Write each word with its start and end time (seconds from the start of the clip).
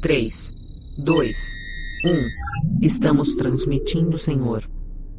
3, 0.00 0.52
2, 0.98 1.38
1. 2.04 2.28
Estamos 2.80 3.34
transmitindo, 3.34 4.16
Senhor. 4.16 4.62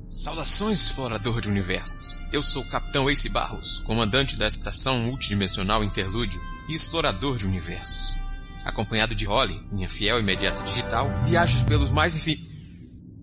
Saudações, 0.07 0.81
explorador 0.81 1.41
de 1.41 1.49
universos. 1.49 2.21
Eu 2.31 2.41
sou 2.41 2.63
o 2.63 2.69
Capitão 2.69 3.09
Ace 3.09 3.29
Barros, 3.29 3.79
comandante 3.79 4.37
da 4.37 4.47
estação 4.47 4.97
multidimensional 4.99 5.83
Interlúdio 5.83 6.41
e 6.69 6.73
explorador 6.73 7.37
de 7.37 7.45
universos. 7.45 8.15
Acompanhado 8.63 9.13
de 9.13 9.25
Holly, 9.25 9.61
minha 9.71 9.89
fiel 9.89 10.19
imediata 10.19 10.63
digital, 10.63 11.09
viajo 11.25 11.65
pelos 11.65 11.91
mais 11.91 12.15
enfim. 12.15 12.37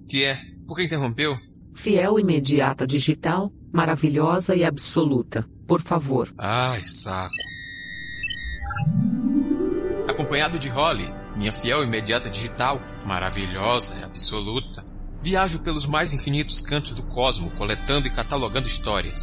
Que 0.08 0.24
é? 0.24 0.38
Por 0.66 0.76
que 0.76 0.84
interrompeu? 0.84 1.36
Fiel 1.74 2.20
imediata 2.20 2.86
digital, 2.86 3.50
maravilhosa 3.72 4.54
e 4.54 4.62
absoluta. 4.62 5.48
Por 5.66 5.80
favor. 5.80 6.32
Ai, 6.36 6.84
saco. 6.84 7.34
Acompanhado 10.08 10.58
de 10.58 10.68
Holly, 10.68 11.12
minha 11.36 11.52
fiel 11.52 11.84
imediata 11.84 12.30
digital, 12.30 12.80
maravilhosa 13.04 14.00
e 14.00 14.04
absoluta, 14.04 14.84
viajo 15.22 15.58
pelos 15.60 15.86
mais 15.86 16.12
infinitos 16.12 16.62
cantos 16.62 16.92
do 16.92 17.02
cosmo 17.02 17.50
coletando 17.52 18.08
e 18.08 18.10
catalogando 18.10 18.66
histórias, 18.66 19.20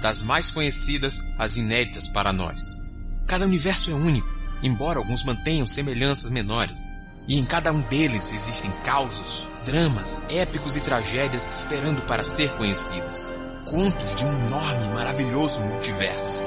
das 0.00 0.22
mais 0.22 0.50
conhecidas 0.50 1.24
às 1.38 1.56
inéditas 1.56 2.08
para 2.08 2.32
nós. 2.32 2.82
Cada 3.26 3.46
universo 3.46 3.90
é 3.90 3.94
único, 3.94 4.28
embora 4.62 4.98
alguns 4.98 5.24
mantenham 5.24 5.66
semelhanças 5.66 6.30
menores. 6.30 6.80
E 7.26 7.38
em 7.38 7.44
cada 7.44 7.72
um 7.72 7.80
deles 7.82 8.32
existem 8.32 8.70
causos, 8.82 9.48
dramas, 9.64 10.22
épicos 10.28 10.76
e 10.76 10.80
tragédias 10.82 11.54
esperando 11.54 12.02
para 12.02 12.22
ser 12.22 12.50
conhecidos. 12.56 13.32
Contos 13.66 14.14
de 14.14 14.24
um 14.24 14.46
enorme 14.46 14.84
e 14.84 14.94
maravilhoso 14.94 15.62
multiverso, 15.62 16.42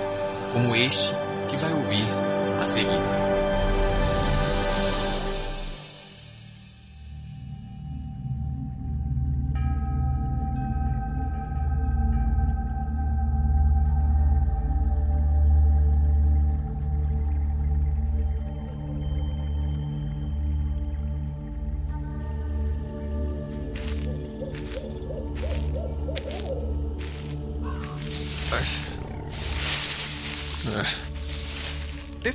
como 0.53 0.75
este 0.75 1.15
que 1.49 1.57
vai 1.57 1.73
ouvir 1.73 2.07
a 2.61 2.67
seguir. 2.67 3.16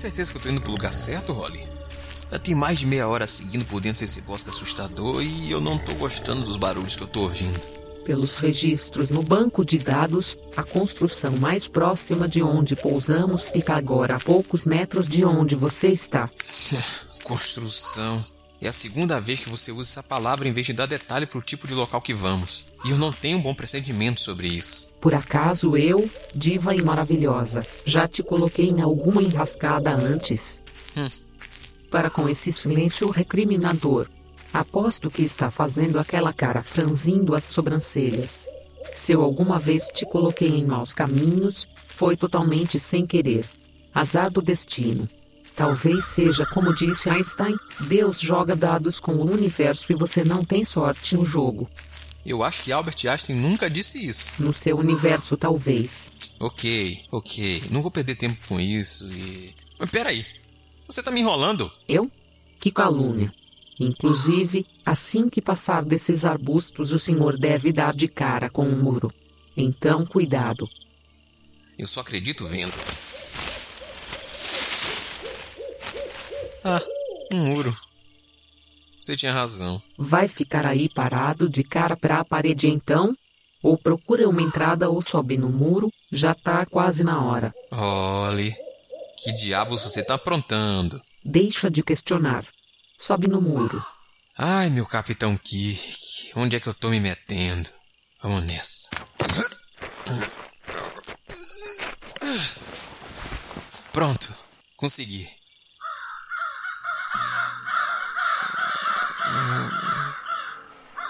Certeza 0.03 0.33
que 0.33 0.39
eu 0.39 0.43
tô 0.43 0.49
indo 0.49 0.61
pro 0.61 0.73
lugar 0.73 0.93
certo, 0.93 1.33
Holly? 1.33 1.65
Já 2.31 2.39
tem 2.39 2.55
mais 2.55 2.79
de 2.79 2.87
meia 2.87 3.07
hora 3.07 3.27
seguindo 3.27 3.65
por 3.65 3.81
dentro 3.81 4.01
desse 4.01 4.23
bosque 4.23 4.51
assustador 4.51 5.23
e 5.23 5.51
eu 5.51 5.61
não 5.61 5.79
tô 5.79 5.95
gostando 5.95 6.43
dos 6.43 6.57
barulhos 6.57 6.97
que 6.97 7.03
eu 7.03 7.07
tô 7.07 7.23
ouvindo. 7.23 7.61
Pelos 8.05 8.35
registros 8.35 9.11
no 9.11 9.23
banco 9.23 9.65
de 9.65 9.79
dados, 9.79 10.37
a 10.57 10.65
construção 10.65 11.37
mais 11.37 11.69
próxima 11.69 12.27
de 12.27 12.43
onde 12.43 12.75
pousamos 12.75 13.49
fica 13.49 13.75
agora 13.75 14.17
a 14.17 14.21
poucos 14.21 14.67
metros 14.67 15.07
de 15.07 15.25
onde 15.25 15.55
você 15.55 15.89
está. 15.89 16.29
construção. 17.23 18.21
É 18.63 18.69
a 18.69 18.73
segunda 18.73 19.21
vez 19.21 19.41
que 19.41 19.51
você 19.51 19.73
usa 19.73 19.91
essa 19.91 20.03
palavra 20.05 20.47
em 20.47 20.53
vez 20.53 20.67
de 20.67 20.73
dar 20.73 20.87
detalhe 20.87 21.27
pro 21.27 21.43
tipo 21.43 21.67
de 21.67 21.75
local 21.75 22.01
que 22.01 22.15
vamos. 22.15 22.65
E 22.85 22.93
eu 22.93 22.97
não 22.97 23.13
tenho 23.13 23.39
um 23.39 23.43
bom 23.43 23.53
pressentimento 23.53 24.21
sobre 24.21 24.47
isso. 24.47 24.89
Por 25.01 25.17
acaso 25.17 25.77
eu, 25.77 26.09
diva 26.33 26.73
e 26.73 26.81
maravilhosa, 26.81 27.67
já 27.85 28.07
te 28.07 28.23
coloquei 28.23 28.69
em 28.69 28.81
alguma 28.81 29.21
enrascada 29.21 29.91
antes? 29.91 30.61
Hum. 30.97 31.09
Para 31.91 32.09
com 32.09 32.29
esse 32.29 32.53
silêncio 32.53 33.11
recriminador. 33.11 34.07
Aposto 34.55 35.11
que 35.11 35.23
está 35.23 35.51
fazendo 35.51 35.99
aquela 35.99 36.33
cara 36.33 36.63
franzindo 36.63 37.35
as 37.35 37.43
sobrancelhas. 37.43 38.47
Se 38.95 39.11
eu 39.11 39.23
alguma 39.23 39.59
vez 39.59 39.89
te 39.89 40.07
coloquei 40.07 40.51
em 40.51 40.65
maus 40.65 40.95
caminhos, 40.95 41.69
foi 41.89 42.17
totalmente 42.17 42.79
sem 42.79 43.09
querer. 43.09 43.45
Azar 43.93 44.31
do 44.31 44.41
destino. 44.41 45.09
Talvez 45.55 46.07
seja 46.07 46.47
como 46.47 46.75
disse 46.75 47.11
Einstein: 47.11 47.57
Deus 47.81 48.21
joga 48.21 48.57
dados 48.57 48.99
com 48.99 49.13
o 49.13 49.31
universo 49.31 49.93
e 49.93 49.95
você 49.95 50.25
não 50.25 50.45
tem 50.45 50.65
sorte 50.65 51.17
no 51.17 51.25
jogo. 51.25 51.69
Eu 52.25 52.43
acho 52.43 52.63
que 52.63 52.73
Albert 52.73 52.97
Einstein 53.09 53.37
nunca 53.37 53.69
disse 53.69 54.07
isso. 54.07 54.31
No 54.39 54.55
seu 54.55 54.79
universo, 54.79 55.37
talvez. 55.37 56.11
Ok, 56.39 57.05
ok. 57.11 57.65
Não 57.71 57.83
vou 57.83 57.91
perder 57.91 58.15
tempo 58.15 58.39
com 58.49 58.61
isso 58.61 59.11
e. 59.11 59.55
Mas 59.79 59.91
peraí. 59.91 60.25
Você 60.87 61.03
tá 61.03 61.11
me 61.11 61.21
enrolando? 61.21 61.71
Eu? 61.89 62.11
Que 62.61 62.71
calúnia. 62.71 63.33
Inclusive, 63.79 64.67
assim 64.87 65.29
que 65.29 65.41
passar 65.41 65.85
desses 65.85 66.25
arbustos, 66.25 66.93
o 66.93 66.99
senhor 66.99 67.37
deve 67.37 67.73
dar 67.73 67.95
de 67.95 68.07
cara 68.07 68.49
com 68.49 68.65
um 68.65 68.81
muro. 68.81 69.13
Então, 69.57 70.07
cuidado. 70.07 70.69
Eu 71.79 71.87
só 71.89 72.01
acredito 72.01 72.47
vendo. 72.47 72.75
Ah, 76.65 76.81
um 77.33 77.39
muro. 77.39 77.75
Você 79.01 79.17
tinha 79.17 79.33
razão. 79.33 79.83
Vai 79.99 80.29
ficar 80.29 80.65
aí 80.65 80.89
parado 80.89 81.49
de 81.49 81.65
cara 81.65 81.97
para 81.97 82.21
a 82.21 82.25
parede 82.25 82.69
então? 82.69 83.17
Ou 83.63 83.77
procura 83.77 84.29
uma 84.29 84.43
entrada 84.43 84.89
ou 84.89 85.01
sobe 85.03 85.37
no 85.37 85.49
muro, 85.49 85.93
já 86.11 86.35
tá 86.35 86.65
quase 86.67 87.03
na 87.03 87.23
hora. 87.25 87.55
Olhe, 87.71 88.55
que 89.17 89.33
diabos 89.33 89.83
você 89.83 90.03
tá 90.05 90.15
aprontando? 90.15 91.01
Deixa 91.25 91.71
de 91.71 91.83
questionar. 91.83 92.45
Sobe 92.99 93.29
no 93.29 93.41
muro. 93.41 93.85
Ai, 94.39 94.71
meu 94.71 94.87
capitão 94.87 95.37
Kirk, 95.37 96.33
onde 96.37 96.57
é 96.57 96.61
que 96.61 96.69
eu 96.69 96.75
tô 96.75 96.89
me 96.89 97.01
metendo? 97.01 97.71
Vamos 98.23 98.45
nessa. 98.45 98.89
Pronto, 103.93 104.33
consegui. 104.77 105.29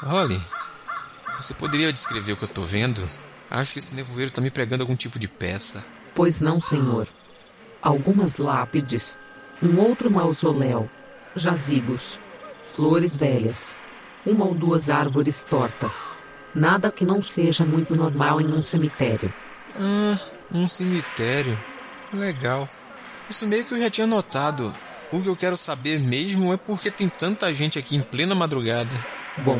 Holly, 0.02 0.40
você 1.36 1.54
poderia 1.54 1.92
descrever 1.92 2.32
o 2.32 2.36
que 2.36 2.44
eu 2.44 2.48
tô 2.48 2.62
vendo? 2.62 3.06
Acho 3.50 3.72
que 3.72 3.78
esse 3.78 3.94
nevoeiro 3.94 4.30
tá 4.30 4.40
me 4.40 4.50
pregando 4.50 4.82
algum 4.82 4.96
tipo 4.96 5.18
de 5.18 5.28
peça. 5.28 5.84
Pois 6.14 6.40
não, 6.40 6.60
senhor. 6.60 7.06
Algumas 7.80 8.36
lápides, 8.36 9.18
um 9.62 9.78
outro 9.78 10.10
mausoléu, 10.10 10.88
jazigos, 11.36 12.18
flores 12.74 13.16
velhas, 13.16 13.78
uma 14.24 14.44
ou 14.44 14.54
duas 14.54 14.88
árvores 14.88 15.42
tortas. 15.42 16.10
Nada 16.54 16.90
que 16.90 17.04
não 17.04 17.22
seja 17.22 17.64
muito 17.64 17.94
normal 17.96 18.40
em 18.40 18.46
um 18.46 18.62
cemitério. 18.62 19.32
Ah, 19.76 20.18
um 20.52 20.68
cemitério. 20.68 21.58
Legal. 22.12 22.68
Isso 23.28 23.46
meio 23.46 23.64
que 23.64 23.74
eu 23.74 23.78
já 23.78 23.88
tinha 23.88 24.06
notado. 24.06 24.74
O 25.12 25.20
que 25.20 25.28
eu 25.28 25.36
quero 25.36 25.58
saber 25.58 26.00
mesmo 26.00 26.54
é 26.54 26.56
porque 26.56 26.90
tem 26.90 27.06
tanta 27.06 27.54
gente 27.54 27.78
aqui 27.78 27.96
em 27.96 28.00
plena 28.00 28.34
madrugada. 28.34 28.90
Bom, 29.44 29.58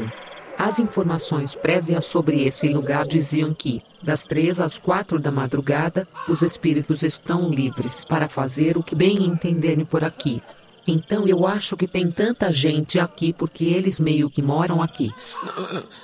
as 0.57 0.79
informações 0.79 1.55
prévias 1.55 2.07
sobre 2.07 2.45
esse 2.45 2.69
lugar 2.69 3.07
diziam 3.07 3.53
que, 3.53 3.83
das 4.03 4.23
três 4.23 4.59
às 4.59 4.79
quatro 4.79 5.19
da 5.19 5.31
madrugada, 5.31 6.09
os 6.27 6.41
espíritos 6.41 7.03
estão 7.03 7.51
livres 7.51 8.03
para 8.03 8.31
fazer 8.31 8.79
o 8.79 8.83
que 8.83 8.95
bem 8.95 9.25
entenderem 9.25 9.85
por 9.85 10.03
aqui. 10.03 10.43
Então 10.87 11.29
eu 11.29 11.47
acho 11.47 11.77
que 11.77 11.87
tem 11.87 12.11
tanta 12.11 12.51
gente 12.51 12.99
aqui 12.99 13.33
porque 13.33 13.65
eles 13.65 14.01
meio 14.01 14.31
que 14.31 14.41
moram 14.41 14.83
aqui. 14.83 15.13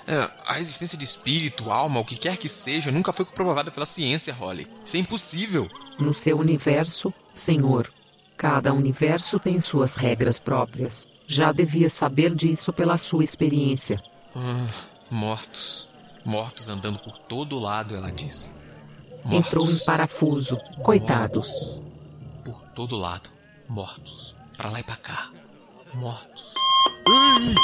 É, 0.06 0.31
a 0.47 0.60
existência 0.60 0.98
de 0.98 1.04
espírito, 1.04 1.70
alma, 1.70 2.00
o 2.00 2.04
que 2.04 2.16
quer 2.16 2.37
que 2.37 2.50
seja, 2.50 2.92
nunca 2.92 3.14
foi 3.14 3.25
comprovada 3.25 3.70
pela 3.70 3.87
ciência, 3.87 4.34
Holly. 4.34 4.66
Isso 4.84 4.97
é 4.97 5.00
impossível. 5.00 5.69
No 5.98 6.12
seu 6.12 6.38
universo, 6.38 7.12
senhor, 7.34 7.91
Cada 8.38 8.73
universo 8.73 9.40
tem 9.40 9.61
suas 9.61 9.96
regras 9.96 10.38
próprias. 10.38 11.08
Já 11.26 11.50
devia 11.50 11.90
saber 11.90 12.32
disso 12.37 12.73
pela 12.73 12.96
sua 12.96 13.25
experiência. 13.25 14.00
Ah, 14.37 14.69
mortos. 15.11 15.90
Mortos 16.25 16.69
andando 16.69 17.00
por 17.00 17.19
todo 17.19 17.58
lado, 17.58 17.96
ela 17.96 18.12
disse. 18.12 18.56
Mortos. 19.25 19.49
Entrou 19.49 19.69
em 19.69 19.79
parafuso. 19.85 20.56
Coitado. 20.85 21.40
Mortos. 21.40 21.82
Por 22.44 22.62
todo 22.76 22.96
lado. 22.96 23.29
Mortos. 23.69 24.37
Pra 24.56 24.70
lá 24.70 24.79
e 24.79 24.84
pra 24.84 24.96
cá. 24.96 25.31
Mortos. 25.94 26.55
Ai! 27.08 27.55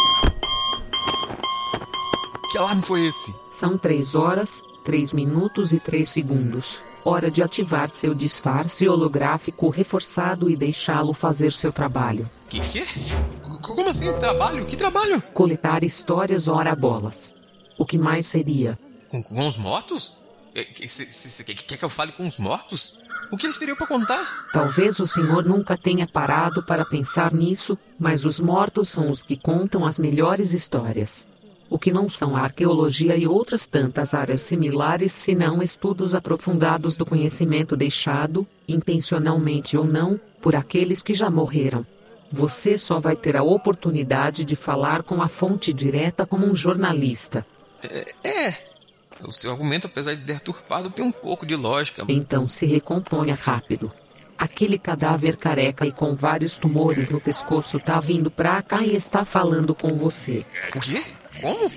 Que 2.50 2.58
alarme 2.58 2.82
foi 2.82 3.06
esse? 3.06 3.32
São 3.52 3.78
três 3.78 4.16
horas, 4.16 4.60
três 4.84 5.12
minutos 5.12 5.72
e 5.72 5.78
três 5.78 6.10
segundos. 6.10 6.80
Hora 7.04 7.30
de 7.30 7.42
ativar 7.42 7.90
seu 7.90 8.14
disfarce 8.14 8.88
holográfico 8.88 9.68
reforçado 9.68 10.48
e 10.48 10.56
deixá-lo 10.56 11.12
fazer 11.12 11.52
seu 11.52 11.70
trabalho. 11.70 12.28
Que 12.48 12.60
quê? 12.60 12.82
Como 13.60 13.90
assim? 13.90 14.10
Trabalho? 14.14 14.64
Que 14.64 14.76
trabalho? 14.76 15.20
Coletar 15.34 15.84
histórias 15.84 16.48
ora 16.48 16.74
bolas. 16.74 17.34
O 17.78 17.84
que 17.84 17.98
mais 17.98 18.26
seria? 18.26 18.78
Com, 19.10 19.22
com 19.22 19.46
os 19.46 19.58
mortos? 19.58 20.20
Quer 20.54 21.76
que 21.76 21.84
eu 21.84 21.90
fale 21.90 22.12
com 22.12 22.26
os 22.26 22.38
mortos? 22.38 22.98
O 23.30 23.36
que 23.36 23.46
eles 23.46 23.58
teriam 23.58 23.76
para 23.76 23.86
contar? 23.86 24.46
Talvez 24.52 24.98
o 24.98 25.06
senhor 25.06 25.44
nunca 25.44 25.76
tenha 25.76 26.06
parado 26.06 26.62
para 26.62 26.84
pensar 26.84 27.32
nisso, 27.32 27.76
mas 27.98 28.24
os 28.24 28.38
mortos 28.40 28.88
são 28.88 29.10
os 29.10 29.22
que 29.22 29.36
contam 29.36 29.84
as 29.84 29.98
melhores 29.98 30.52
histórias. 30.52 31.26
O 31.74 31.78
que 31.78 31.90
não 31.90 32.08
são 32.08 32.36
a 32.36 32.42
arqueologia 32.42 33.16
e 33.16 33.26
outras 33.26 33.66
tantas 33.66 34.14
áreas 34.14 34.42
similares, 34.42 35.12
senão 35.12 35.60
estudos 35.60 36.14
aprofundados 36.14 36.96
do 36.96 37.04
conhecimento 37.04 37.76
deixado, 37.76 38.46
intencionalmente 38.68 39.76
ou 39.76 39.84
não, 39.84 40.20
por 40.40 40.54
aqueles 40.54 41.02
que 41.02 41.12
já 41.12 41.28
morreram. 41.28 41.84
Você 42.30 42.78
só 42.78 43.00
vai 43.00 43.16
ter 43.16 43.36
a 43.36 43.42
oportunidade 43.42 44.44
de 44.44 44.54
falar 44.54 45.02
com 45.02 45.20
a 45.20 45.26
fonte 45.26 45.72
direta 45.72 46.24
como 46.24 46.46
um 46.46 46.54
jornalista. 46.54 47.44
É. 47.82 48.28
é. 48.28 48.64
O 49.26 49.32
seu 49.32 49.50
argumento, 49.50 49.88
apesar 49.88 50.14
de 50.14 50.22
deturpado, 50.22 50.90
tem 50.90 51.04
um 51.04 51.10
pouco 51.10 51.44
de 51.44 51.56
lógica. 51.56 52.04
Então 52.08 52.48
se 52.48 52.66
recomponha 52.66 53.34
rápido. 53.34 53.90
Aquele 54.38 54.78
cadáver 54.78 55.36
careca 55.36 55.84
e 55.84 55.90
com 55.90 56.14
vários 56.14 56.56
tumores 56.56 57.10
no 57.10 57.20
pescoço 57.20 57.80
tá 57.80 57.98
vindo 57.98 58.30
pra 58.30 58.62
cá 58.62 58.84
e 58.84 58.94
está 58.94 59.24
falando 59.24 59.74
com 59.74 59.96
você. 59.96 60.46
O 60.72 60.78
quê? 60.78 61.02
Como? 61.40 61.70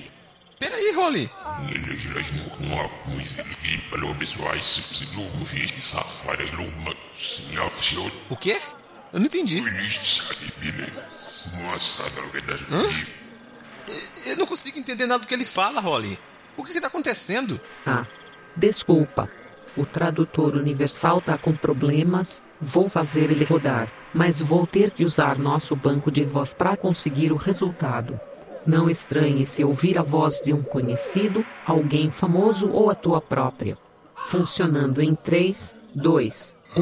Peraí, 0.59 0.91
Holly. 0.95 1.29
O 8.29 8.35
quê? 8.35 8.57
Eu 9.13 9.19
não 9.19 9.27
entendi. 9.27 9.63
Hã? 12.71 12.83
Eu 14.25 14.37
não 14.37 14.45
consigo 14.45 14.79
entender 14.79 15.05
nada 15.07 15.21
do 15.21 15.27
que 15.27 15.33
ele 15.33 15.45
fala, 15.45 15.79
Holly. 15.79 16.19
O 16.57 16.63
que 16.63 16.71
está 16.71 16.87
acontecendo? 16.87 17.61
Ah, 17.85 18.05
desculpa. 18.55 19.29
O 19.77 19.85
tradutor 19.85 20.57
universal 20.57 21.21
tá 21.21 21.37
com 21.37 21.55
problemas. 21.55 22.41
Vou 22.59 22.89
fazer 22.89 23.31
ele 23.31 23.45
rodar, 23.45 23.91
mas 24.11 24.41
vou 24.41 24.65
ter 24.65 24.89
que 24.89 25.05
usar 25.05 25.37
nosso 25.37 25.75
banco 25.75 26.09
de 26.11 26.25
voz 26.25 26.55
para 26.55 26.75
conseguir 26.75 27.31
o 27.31 27.37
resultado. 27.37 28.19
Não 28.67 28.89
estranhe 28.89 29.47
se 29.47 29.63
ouvir 29.63 29.97
a 29.97 30.03
voz 30.03 30.41
de 30.41 30.51
um 30.51 30.61
conhecido, 30.61 31.45
alguém 31.65 32.11
famoso 32.11 32.69
ou 32.69 32.89
a 32.89 32.95
tua 32.95 33.21
própria. 33.21 33.77
Funcionando 34.27 35.01
em 35.01 35.15
3, 35.15 35.73
2, 35.95 36.55
1. 36.75 36.81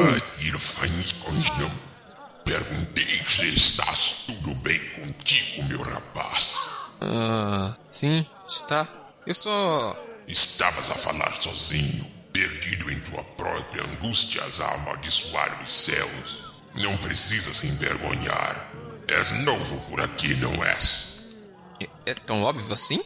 Perguntei 2.44 3.22
se 3.28 3.48
estás 3.50 4.26
tudo 4.26 4.56
bem 4.56 4.80
contigo, 4.96 5.64
meu 5.66 5.80
rapaz. 5.84 6.58
Ah, 7.02 7.78
sim, 7.92 8.26
está. 8.48 8.88
Eu 9.28 9.36
só. 9.36 10.04
Estavas 10.28 10.90
a 10.90 10.96
falar 10.96 11.40
sozinho, 11.40 12.04
perdido 12.34 12.92
em 12.92 13.00
tua 13.02 13.24
própria 13.38 13.84
angústia 13.84 14.42
a 14.42 14.74
amaldiçoar 14.74 15.62
os 15.62 15.72
céus. 15.72 16.40
Não 16.74 16.98
precisas 16.98 17.58
se 17.58 17.68
envergonhar. 17.68 18.72
És 19.08 19.44
novo 19.44 19.80
por 19.88 20.02
aqui, 20.02 20.34
não 20.38 20.64
és? 20.64 21.15
É, 21.80 22.12
é 22.12 22.13
tão 22.13 22.42
óbvio 22.44 22.74
assim? 22.74 23.04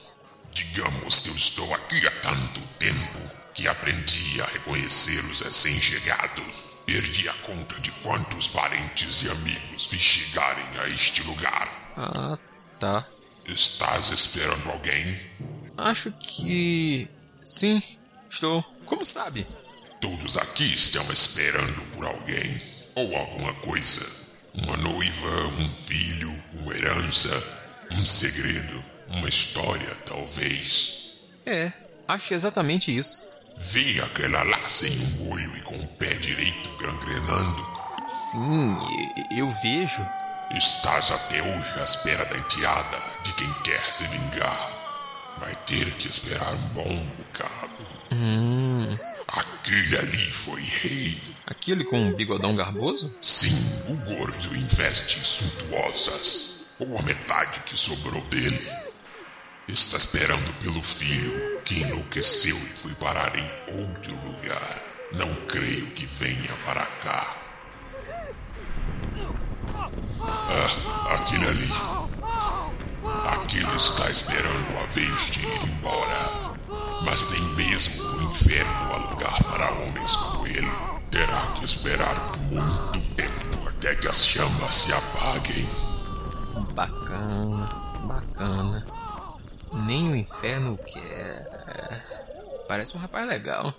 Digamos 0.52 1.22
que 1.22 1.30
eu 1.30 1.36
estou 1.36 1.74
aqui 1.74 2.08
há 2.08 2.12
tanto 2.22 2.62
tempo 2.78 3.20
que 3.54 3.68
aprendi 3.68 4.42
a 4.42 4.46
reconhecer 4.46 5.20
os 5.26 5.42
recém-chegados. 5.42 6.70
Perdi 6.86 7.30
a 7.30 7.34
conta 7.34 7.80
de 7.82 7.92
quantos 8.04 8.48
parentes 8.48 9.22
e 9.24 9.30
amigos 9.30 9.88
vi 9.88 9.98
chegarem 9.98 10.80
a 10.80 10.88
este 10.88 11.22
lugar. 11.24 11.94
Ah, 11.96 12.38
tá. 12.80 13.06
Estás 13.46 14.10
esperando 14.12 14.70
alguém? 14.70 15.20
Acho 15.78 16.12
que. 16.14 17.10
Sim, 17.44 17.82
estou. 18.30 18.64
Como 18.86 19.06
sabe? 19.06 19.46
Todos 20.02 20.38
aqui 20.38 20.74
estão 20.74 21.12
esperando 21.12 21.82
por 21.92 22.06
alguém 22.06 22.62
ou 22.96 23.16
alguma 23.16 23.54
coisa. 23.56 24.06
Uma 24.54 24.78
noiva, 24.78 25.48
um 25.60 25.70
filho, 25.70 26.34
uma 26.54 26.74
herança, 26.76 27.59
um 27.92 28.06
segredo, 28.06 28.84
uma 29.08 29.28
história, 29.28 29.96
talvez. 30.06 31.20
É, 31.46 31.72
acho 32.08 32.34
exatamente 32.34 32.96
isso. 32.96 33.28
Vi 33.58 34.00
aquela 34.02 34.44
lá 34.44 34.70
sem 34.70 34.92
um 35.00 35.32
olho 35.32 35.58
e 35.58 35.62
com 35.62 35.76
o 35.76 35.88
pé 35.88 36.14
direito 36.14 36.70
gangrenando. 36.78 37.68
Sim, 38.08 38.76
eu 39.38 39.48
vejo. 39.62 40.08
Estás 40.56 41.12
até 41.12 41.42
hoje 41.42 41.80
à 41.80 41.84
espera 41.84 42.26
da 42.26 42.38
enteada 42.38 42.98
de 43.24 43.34
quem 43.34 43.54
quer 43.64 43.82
se 43.92 44.04
vingar. 44.06 45.38
Vai 45.40 45.56
ter 45.66 45.92
que 45.92 46.08
esperar 46.08 46.54
um 46.54 46.68
bom 46.70 47.08
bocado. 47.18 47.88
Hum. 48.12 48.88
Aquele 49.28 49.98
ali 49.98 50.32
foi 50.32 50.62
rei. 50.62 51.22
Aquele 51.46 51.84
com 51.84 52.00
um 52.00 52.14
bigodão 52.14 52.56
garboso? 52.56 53.16
Sim, 53.22 53.84
o 53.90 53.96
gordo 53.96 54.56
em 54.56 54.66
vestes 54.66 55.28
suntuosas. 55.28 56.59
Ou 56.80 56.98
a 56.98 57.02
metade 57.02 57.60
que 57.62 57.78
sobrou 57.78 58.22
dele. 58.26 58.72
Está 59.68 59.98
esperando 59.98 60.54
pelo 60.60 60.82
filho 60.82 61.62
que 61.64 61.82
enlouqueceu 61.82 62.56
e 62.56 62.78
foi 62.78 62.94
parar 62.96 63.36
em 63.36 63.52
outro 63.82 64.16
lugar. 64.26 64.82
Não 65.12 65.34
creio 65.46 65.88
que 65.92 66.06
venha 66.06 66.54
para 66.66 66.86
cá. 66.86 67.38
Ah, 70.22 71.16
aquele 71.16 71.46
ali. 71.46 71.70
Aquele 73.28 73.76
está 73.76 74.10
esperando 74.10 74.80
a 74.82 74.86
vez 74.86 75.32
de 75.32 75.42
ir 75.42 75.64
embora. 75.64 76.60
Mas 77.04 77.30
nem 77.32 77.42
mesmo 77.56 78.04
o 78.04 78.24
inferno 78.24 78.94
há 78.94 78.98
lugar 79.12 79.44
para 79.44 79.72
homens 79.72 80.16
como 80.16 80.48
ele. 80.48 80.72
Terá 81.12 81.48
que 81.56 81.66
esperar 81.66 82.38
muito 82.38 83.16
tempo 83.16 83.68
até 83.68 83.96
que 83.96 84.08
as 84.08 84.26
chamas 84.26 84.76
se 84.76 84.94
apaguem. 84.94 85.89
Nem 90.42 90.58
o 90.58 90.74
inferno 90.74 90.78
quer. 90.78 92.66
Parece 92.68 92.96
um 92.96 93.00
rapaz 93.00 93.28
legal. 93.28 93.74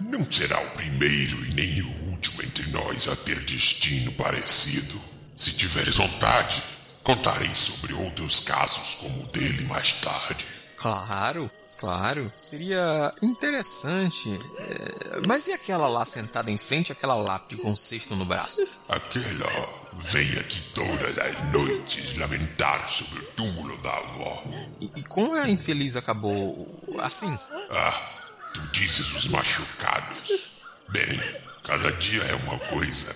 Não 0.00 0.30
será 0.30 0.58
o 0.60 0.70
primeiro 0.70 1.44
e 1.46 1.54
nem 1.54 1.82
o 1.82 2.10
último 2.10 2.42
entre 2.42 2.68
nós 2.70 3.08
a 3.08 3.16
ter 3.16 3.38
destino 3.40 4.12
parecido. 4.12 5.00
Se 5.34 5.52
tiveres 5.52 5.96
vontade, 5.96 6.62
contarei 7.02 7.54
sobre 7.54 7.92
outros 7.94 8.40
casos 8.40 8.96
como 8.96 9.24
o 9.24 9.26
dele 9.26 9.64
mais 9.64 9.92
tarde. 9.92 10.46
Claro, 10.76 11.50
claro. 11.78 12.32
Seria 12.36 13.12
interessante. 13.22 14.38
É... 14.58 15.20
Mas 15.26 15.46
e 15.46 15.52
aquela 15.52 15.88
lá 15.88 16.04
sentada 16.04 16.50
em 16.50 16.58
frente 16.58 16.92
àquela 16.92 17.14
lápide 17.14 17.60
com 17.60 17.70
um 17.70 17.76
cesto 17.76 18.14
no 18.14 18.24
braço? 18.24 18.72
Aquela 18.88 19.86
vem 19.98 20.38
aqui 20.38 20.60
todas 20.74 21.18
as 21.18 21.52
noites 21.52 22.18
lamentar 22.18 22.88
sobre 22.90 23.18
o 23.20 23.26
túmulo 23.32 23.76
da 23.78 23.96
avó. 23.96 24.44
E, 24.80 24.90
e 24.96 25.02
como 25.04 25.34
a 25.34 25.48
infeliz 25.48 25.96
acabou 25.96 26.68
assim? 26.98 27.34
Ah, 27.70 28.10
tu 28.52 28.60
dizes 28.72 29.14
os 29.14 29.28
machucados. 29.28 30.50
Bem, 30.88 31.20
cada 31.64 31.90
dia 31.92 32.22
é 32.22 32.34
uma 32.34 32.58
coisa. 32.58 33.14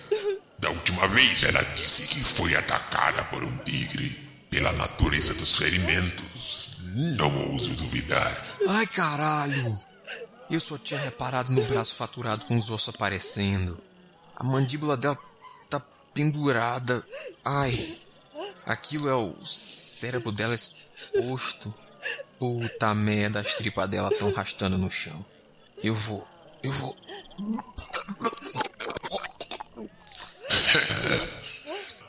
Da 0.59 0.69
última 0.69 1.07
vez 1.07 1.43
ela 1.43 1.61
disse 1.75 2.07
que 2.07 2.23
foi 2.23 2.55
atacada 2.55 3.23
por 3.25 3.43
um 3.43 3.55
tigre. 3.57 4.29
Pela 4.49 4.73
natureza 4.73 5.33
dos 5.35 5.55
ferimentos, 5.55 6.60
não 6.95 7.51
ouso 7.51 7.73
duvidar. 7.75 8.57
Ai 8.67 8.87
caralho! 8.87 9.77
Eu 10.49 10.59
só 10.59 10.77
tinha 10.77 10.99
reparado 10.99 11.51
no 11.51 11.63
braço 11.65 11.95
faturado 11.95 12.45
com 12.45 12.57
os 12.57 12.69
ossos 12.69 12.93
aparecendo. 12.93 13.81
A 14.35 14.43
mandíbula 14.43 14.97
dela 14.97 15.17
pendurada. 16.13 17.05
Ai, 17.43 17.99
aquilo 18.65 19.07
é 19.07 19.15
o 19.15 19.35
cérebro 19.43 20.31
dela 20.31 20.55
exposto. 20.55 21.73
Puta 22.39 22.93
merda, 22.95 23.39
as 23.39 23.55
tripas 23.55 23.89
dela 23.89 24.09
estão 24.09 24.31
rastando 24.31 24.77
no 24.77 24.89
chão. 24.89 25.23
Eu 25.83 25.93
vou, 25.93 26.27
eu 26.63 26.71
vou. 26.71 26.95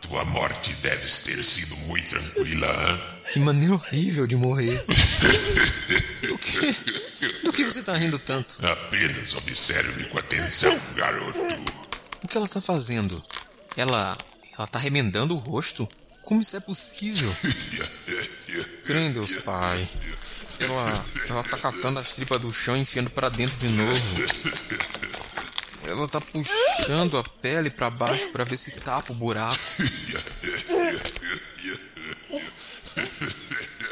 Tua 0.00 0.24
morte 0.62 0.74
deve 0.74 1.02
ter 1.02 1.44
sido 1.44 1.76
muito 1.88 2.08
tranquila, 2.08 2.66
hein? 2.66 3.02
Que 3.32 3.40
maneira 3.40 3.74
horrível 3.74 4.26
de 4.26 4.36
morrer. 4.36 4.84
Do 6.22 6.38
que? 6.38 6.72
Do 7.44 7.52
que 7.52 7.64
você 7.64 7.82
tá 7.82 7.96
rindo 7.96 8.18
tanto? 8.18 8.54
Apenas 8.64 9.34
observe 9.34 10.04
com 10.04 10.18
atenção, 10.18 10.78
garoto. 10.94 11.38
O 12.24 12.28
que 12.28 12.36
ela 12.36 12.46
tá 12.46 12.60
fazendo? 12.60 13.22
Ela. 13.76 14.16
Ela 14.56 14.66
tá 14.66 14.78
remendando 14.78 15.34
o 15.34 15.38
rosto? 15.38 15.88
Como 16.22 16.40
isso 16.40 16.56
é 16.56 16.60
possível? 16.60 17.34
Crê 18.84 19.00
em 19.00 19.12
Deus, 19.12 19.36
pai. 19.36 19.88
Ela. 20.60 21.06
Ela 21.28 21.42
tá 21.42 21.58
catando 21.58 21.98
as 21.98 22.12
tripas 22.12 22.38
do 22.38 22.52
chão 22.52 22.76
e 22.76 22.80
enfiando 22.80 23.10
para 23.10 23.28
dentro 23.28 23.56
de 23.56 23.72
novo. 23.72 24.24
Ela 25.92 26.08
tá 26.08 26.20
puxando 26.20 27.18
a 27.18 27.24
pele 27.24 27.70
para 27.70 27.90
baixo 27.90 28.30
para 28.30 28.44
ver 28.44 28.56
se 28.56 28.70
tapa 28.72 29.12
o 29.12 29.16
buraco. 29.16 29.58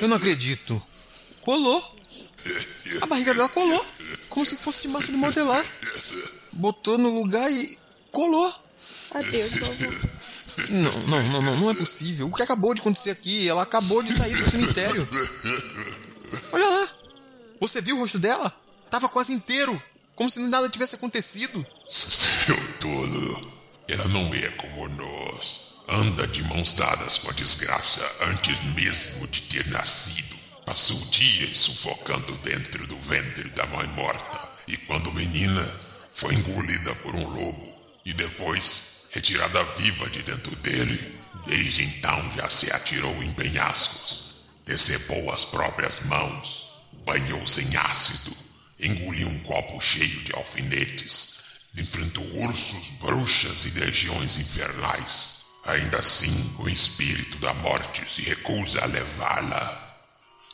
Eu 0.00 0.08
não 0.08 0.16
acredito. 0.16 0.80
Colou. 1.40 1.96
A 3.00 3.06
barriga 3.06 3.34
dela 3.34 3.48
colou. 3.48 3.86
Como 4.28 4.46
se 4.46 4.56
fosse 4.56 4.82
de 4.82 4.88
massa 4.88 5.12
de 5.12 5.18
modelar. 5.18 5.64
Botou 6.52 6.98
no 6.98 7.10
lugar 7.10 7.50
e 7.50 7.78
Colou! 8.12 8.52
Adeus, 9.12 9.50
vovô. 9.52 9.92
Não, 10.68 10.92
não, 11.08 11.22
não, 11.22 11.42
não, 11.42 11.56
não 11.56 11.70
é 11.70 11.74
possível. 11.74 12.26
O 12.28 12.34
que 12.34 12.42
acabou 12.42 12.74
de 12.74 12.80
acontecer 12.80 13.10
aqui? 13.10 13.48
Ela 13.48 13.62
acabou 13.62 14.02
de 14.02 14.12
sair 14.12 14.36
do 14.36 14.50
cemitério. 14.50 15.08
Olha 16.52 16.68
lá. 16.68 16.88
Você 17.60 17.80
viu 17.80 17.96
o 17.96 18.00
rosto 18.00 18.18
dela? 18.18 18.52
Tava 18.90 19.08
quase 19.08 19.32
inteiro. 19.32 19.80
Como 20.20 20.28
se 20.28 20.38
nada 20.40 20.68
tivesse 20.68 20.96
acontecido. 20.96 21.66
Seu 21.88 22.74
tolo. 22.74 23.54
Ela 23.88 24.06
não 24.08 24.34
é 24.34 24.50
como 24.50 24.86
nós. 24.90 25.76
Anda 25.88 26.26
de 26.26 26.42
mãos 26.42 26.74
dadas 26.74 27.16
com 27.16 27.30
a 27.30 27.32
desgraça 27.32 28.06
antes 28.20 28.62
mesmo 28.74 29.26
de 29.28 29.40
ter 29.40 29.66
nascido. 29.68 30.36
Passou 30.66 30.98
dias 31.06 31.56
sufocando 31.56 32.36
dentro 32.42 32.86
do 32.86 32.98
ventre 32.98 33.48
da 33.48 33.64
mãe 33.64 33.88
morta. 33.88 34.38
E 34.68 34.76
quando 34.76 35.10
menina, 35.10 35.66
foi 36.12 36.34
engolida 36.34 36.94
por 36.96 37.14
um 37.14 37.26
lobo. 37.26 37.74
E 38.04 38.12
depois, 38.12 39.06
retirada 39.12 39.64
viva 39.78 40.06
de 40.10 40.22
dentro 40.22 40.54
dele. 40.56 41.18
Desde 41.46 41.82
então 41.82 42.32
já 42.36 42.46
se 42.46 42.70
atirou 42.70 43.22
em 43.22 43.32
penhascos. 43.32 44.42
Decepou 44.66 45.32
as 45.32 45.46
próprias 45.46 46.00
mãos. 46.00 46.82
Banhou-se 47.06 47.62
em 47.62 47.76
ácido. 47.78 48.49
Engoliu 48.80 49.28
um 49.28 49.38
copo 49.40 49.80
cheio 49.80 50.20
de 50.22 50.34
alfinetes. 50.34 51.40
Enfrentou 51.76 52.24
ursos, 52.42 52.98
bruxas 53.00 53.66
e 53.66 53.78
legiões 53.78 54.36
infernais. 54.38 55.40
Ainda 55.64 55.98
assim, 55.98 56.54
o 56.58 56.68
espírito 56.68 57.36
da 57.38 57.52
morte 57.52 58.10
se 58.10 58.22
recusa 58.22 58.80
a 58.82 58.86
levá-la. 58.86 59.90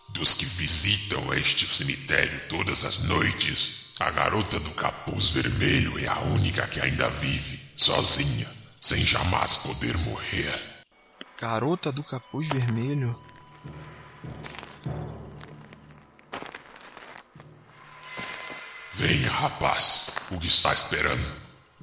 Dos 0.09 0.35
que 0.35 0.45
visitam 0.45 1.33
este 1.35 1.73
cemitério 1.73 2.41
todas 2.49 2.85
as 2.85 3.05
noites, 3.05 3.87
a 4.01 4.11
garota 4.11 4.59
do 4.59 4.71
capuz 4.73 5.29
vermelho 5.29 5.99
é 5.99 6.09
a 6.09 6.19
única 6.21 6.67
que 6.67 6.81
ainda 6.81 7.09
vive, 7.09 7.61
sozinha, 7.77 8.47
sem 8.81 9.03
jamais 9.05 9.59
poder 9.59 9.97
morrer. 9.99 10.61
Garota 11.41 11.93
do 11.93 12.03
capuz 12.03 12.49
vermelho. 12.49 13.15
Venha, 18.99 19.31
rapaz, 19.31 20.17
o 20.31 20.39
que 20.41 20.47
está 20.47 20.73
esperando? 20.73 21.23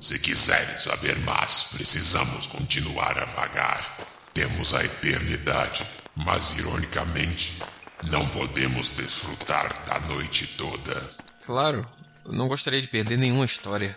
Se 0.01 0.17
quiserem 0.17 0.77
saber 0.79 1.15
mais, 1.19 1.67
precisamos 1.73 2.47
continuar 2.47 3.19
a 3.19 3.25
vagar. 3.25 3.97
Temos 4.33 4.73
a 4.73 4.83
eternidade, 4.83 5.85
mas 6.15 6.57
ironicamente, 6.57 7.61
não 8.09 8.27
podemos 8.29 8.89
desfrutar 8.91 9.71
da 9.85 9.99
noite 9.99 10.47
toda. 10.57 11.07
Claro, 11.45 11.87
não 12.25 12.47
gostaria 12.47 12.81
de 12.81 12.87
perder 12.87 13.19
nenhuma 13.19 13.45
história. 13.45 13.95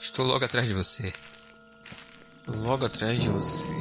Estou 0.00 0.26
logo 0.26 0.44
atrás 0.44 0.66
de 0.66 0.74
você. 0.74 1.14
Logo 2.48 2.84
atrás 2.84 3.22
de 3.22 3.28
você. 3.28 3.72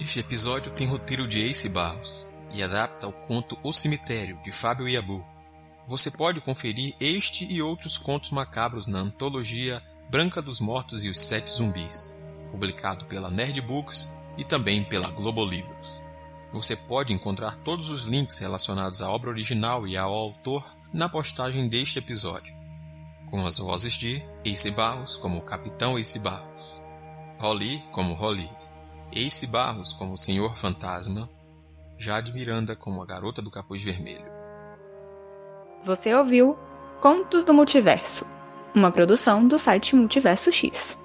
Este 0.00 0.20
episódio 0.20 0.70
tem 0.70 0.86
roteiro 0.86 1.26
de 1.26 1.44
Ace 1.44 1.68
Barros 1.68 2.30
e 2.54 2.62
adapta 2.62 3.08
o 3.08 3.12
conto 3.12 3.58
O 3.64 3.72
Cemitério, 3.72 4.40
de 4.44 4.52
Fábio 4.52 4.88
Iabu. 4.88 5.26
Você 5.88 6.08
pode 6.08 6.40
conferir 6.40 6.94
este 7.00 7.52
e 7.52 7.60
outros 7.60 7.98
contos 7.98 8.30
macabros 8.30 8.86
na 8.86 9.00
antologia 9.00 9.82
Branca 10.08 10.40
dos 10.40 10.60
Mortos 10.60 11.04
e 11.04 11.08
os 11.08 11.18
Sete 11.18 11.50
Zumbis, 11.50 12.16
publicado 12.48 13.06
pela 13.06 13.28
Nerd 13.28 13.60
Books 13.60 14.12
e 14.36 14.44
também 14.44 14.84
pela 14.84 15.10
Globo 15.10 15.44
Livros. 15.44 16.00
Você 16.52 16.76
pode 16.76 17.12
encontrar 17.12 17.56
todos 17.56 17.90
os 17.90 18.04
links 18.04 18.38
relacionados 18.38 19.02
à 19.02 19.10
obra 19.10 19.30
original 19.30 19.84
e 19.84 19.96
ao 19.96 20.12
autor 20.12 20.64
na 20.92 21.08
postagem 21.08 21.68
deste 21.68 21.98
episódio, 21.98 22.56
com 23.28 23.44
as 23.44 23.58
vozes 23.58 23.94
de 23.94 24.24
Ace 24.44 24.70
Barros 24.70 25.16
como 25.16 25.42
Capitão 25.42 25.98
Ace 25.98 26.20
Barros, 26.20 26.80
Holly 27.40 27.82
como 27.90 28.14
Holly, 28.14 28.48
Ace 29.12 29.46
Barros 29.46 29.92
como 29.92 30.12
o 30.12 30.18
Senhor 30.18 30.54
Fantasma, 30.54 31.28
Jade 31.96 32.32
Miranda 32.32 32.76
como 32.76 33.02
a 33.02 33.06
Garota 33.06 33.40
do 33.40 33.50
Capuz 33.50 33.82
Vermelho. 33.82 34.30
Você 35.84 36.14
ouviu 36.14 36.56
Contos 37.00 37.44
do 37.44 37.54
Multiverso, 37.54 38.26
uma 38.74 38.92
produção 38.92 39.46
do 39.46 39.58
site 39.58 39.96
Multiverso 39.96 40.52
X. 40.52 40.98